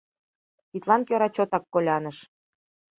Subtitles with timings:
[0.69, 2.17] Тидлан кӧра чотак коляныш.